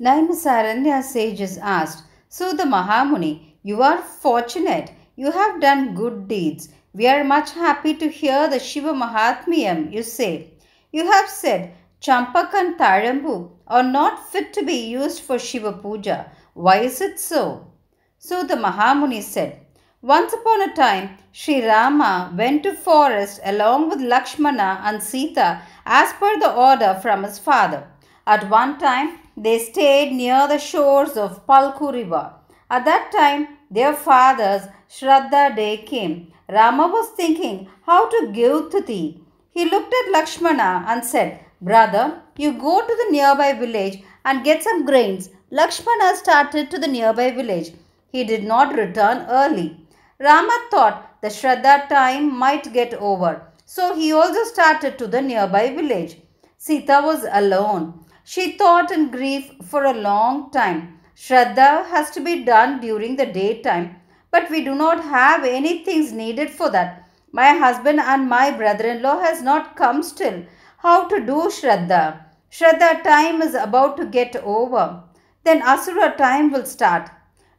[0.00, 4.90] Naimisaranya sages asked, Suda Mahamuni, you are fortunate.
[5.14, 6.68] You have done good deeds.
[6.92, 10.50] We are much happy to hear the Shiva Mahatmyam you say.
[10.90, 16.30] You have said, Champak and Tarambu are not fit to be used for Shiva Puja.
[16.54, 17.72] Why is it so?
[18.18, 19.60] So the Mahamuni said,
[20.02, 26.12] Once upon a time, Sri Rama went to forest along with Lakshmana and Sita as
[26.14, 27.86] per the order from his father.
[28.26, 32.32] At one time, they stayed near the shores of Palgu river.
[32.70, 36.32] At that time, their father's Shraddha day came.
[36.48, 39.20] Rama was thinking how to give Tuti.
[39.50, 44.62] He looked at Lakshmana and said, Brother, you go to the nearby village and get
[44.62, 45.30] some grains.
[45.50, 47.72] Lakshmana started to the nearby village.
[48.12, 49.80] He did not return early.
[50.20, 53.42] Rama thought the Shraddha time might get over.
[53.66, 56.16] So he also started to the nearby village.
[56.58, 58.03] Sita was alone.
[58.26, 60.98] She thought in grief for a long time.
[61.14, 63.96] Shraddha has to be done during the daytime,
[64.30, 67.08] but we do not have any things needed for that.
[67.32, 70.42] My husband and my brother-in-law has not come still.
[70.78, 72.24] How to do Shraddha?
[72.50, 75.02] Shraddha time is about to get over.
[75.44, 77.10] Then Asura time will start.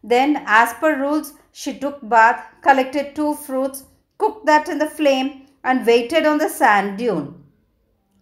[0.04, 3.84] Then as per rules, she took bath, collected two fruits,
[4.18, 7.44] cooked that in the flame and waited on the sand dune.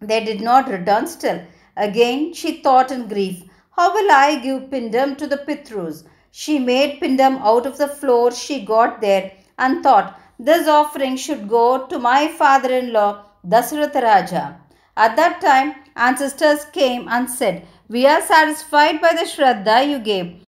[0.01, 1.41] They did not return still.
[1.75, 6.03] Again she thought in grief, How will I give Pindam to the Pitrus?
[6.31, 11.47] She made Pindam out of the floor she got there and thought, This offering should
[11.47, 14.59] go to my father-in-law, Dasaratha Raja.
[14.95, 20.43] At that time, ancestors came and said, We are satisfied by the Shraddha you gave.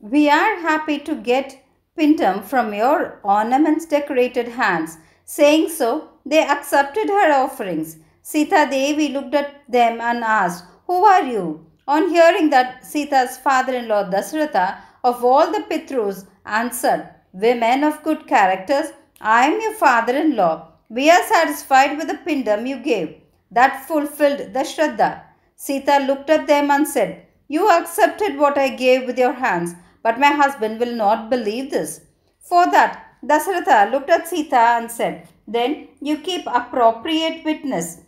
[0.00, 1.64] We are happy to get
[1.96, 4.98] Pindam from your ornaments decorated hands.
[5.24, 7.98] Saying so, they accepted her offerings.
[8.26, 11.66] Sita Devi looked at them and asked, Who are you?
[11.86, 18.94] On hearing that, Sita's father-in-law Dasaratha of all the Pitrus answered, Women of good characters,
[19.20, 20.68] I am your father-in-law.
[20.88, 23.14] We are satisfied with the pindam you gave.
[23.50, 25.20] That fulfilled the Shraddha.
[25.54, 30.18] Sita looked at them and said, You accepted what I gave with your hands, but
[30.18, 32.00] my husband will not believe this.
[32.40, 38.00] For that, Dasaratha looked at Sita and said, Then you keep appropriate witness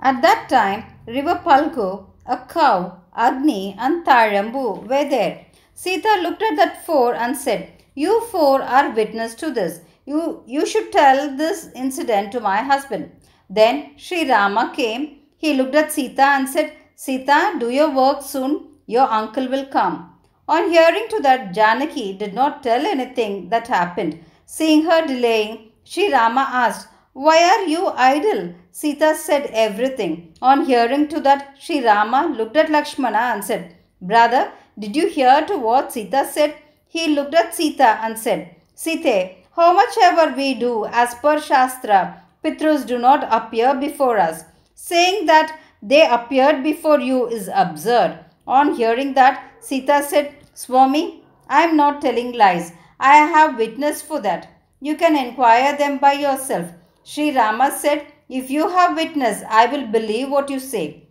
[0.00, 5.46] at that time, river Palgu, a cow, Agni and Tarambu were there.
[5.74, 9.80] Sita looked at that four and said, You four are witness to this.
[10.04, 13.10] You, you should tell this incident to my husband.
[13.50, 15.18] Then Sri Rama came.
[15.36, 18.68] He looked at Sita and said, Sita, do your work soon.
[18.86, 20.14] Your uncle will come.
[20.48, 24.24] On hearing to that, Janaki did not tell anything that happened.
[24.46, 26.88] Seeing her delaying, Sri Rama asked,
[27.24, 28.54] Why are you idle?
[28.70, 30.34] Sita said everything.
[30.40, 35.44] On hearing to that, Sri Rama looked at Lakshmana and said, Brother, did you hear
[35.46, 36.54] to what Sita said?
[36.86, 42.22] He looked at Sita and said, Sita, how much ever we do as per Shastra,
[42.44, 44.44] Pitrus do not appear before us.
[44.76, 48.16] Saying that they appeared before you is absurd.
[48.46, 52.74] On hearing that, Sita said, Swami, I am not telling lies.
[53.00, 54.48] I have witness for that.
[54.80, 56.70] You can inquire them by yourself.
[57.10, 61.08] Sri Rama said, if you have witness, I will believe what you say.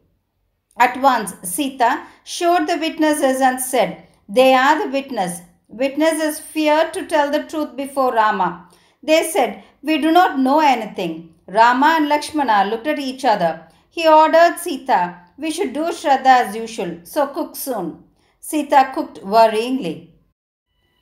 [0.78, 5.42] At once, Sita showed the witnesses and said, They are the witness.
[5.68, 8.70] Witnesses feared to tell the truth before Rama.
[9.02, 11.34] They said, We do not know anything.
[11.48, 13.68] Rama and Lakshmana looked at each other.
[13.90, 18.04] He ordered Sita, We should do Shraddha as usual, so cook soon.
[18.40, 20.10] Sita cooked worryingly.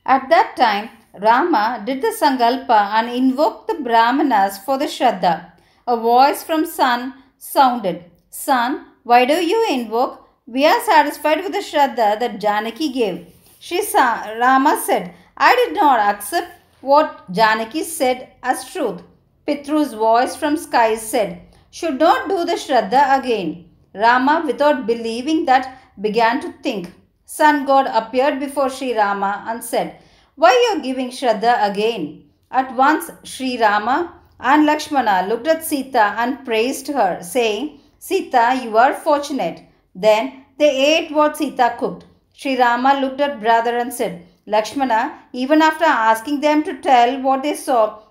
[0.06, 0.89] At that time,
[1.22, 5.52] Rama did the Sangalpa and invoked the Brahmanas for the Shraddha.
[5.88, 10.28] A voice from Sun sounded, Son, why do you invoke?
[10.46, 13.28] We are satisfied with the Shraddha that Janaki gave.
[13.59, 19.01] She saw, Rama said, I did not accept what Janaki said as truth.
[19.48, 21.42] Pitru's voice from sky said,
[21.72, 23.69] Should not do the Shraddha again.
[23.94, 26.94] Rama, without believing that, began to think.
[27.25, 30.00] Sun God appeared before Sri Rama and said,
[30.38, 32.26] Why you are giving Shraddha again?
[32.52, 38.76] At once Sri Rama and Lakshmana looked at Sita and praised her, saying, Sita, you
[38.78, 39.64] are fortunate.
[39.96, 42.04] Then they ate what Sita cooked.
[42.34, 47.42] Sri Rama looked at brother and said, Lakshmana, even after asking them to tell what
[47.42, 48.00] they saw,